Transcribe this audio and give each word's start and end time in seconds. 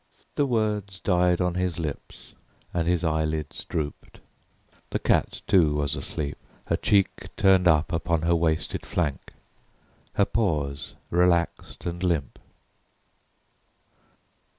The 0.33 0.47
words 0.47 0.99
died 0.99 1.39
on 1.41 1.53
his 1.53 1.77
lips 1.77 2.33
and 2.73 2.87
his 2.87 3.03
eyelids 3.03 3.63
drooped. 3.65 4.19
The 4.89 4.97
cat, 4.97 5.43
too, 5.45 5.75
was 5.75 5.95
asleep, 5.95 6.39
her 6.65 6.75
cheek 6.75 7.27
turned 7.37 7.67
up 7.67 7.93
upon 7.93 8.23
her 8.23 8.35
wasted 8.35 8.83
flank, 8.83 9.33
her 10.15 10.25
paws 10.25 10.95
relaxed 11.11 11.85
and 11.85 12.01
limp. 12.01 12.39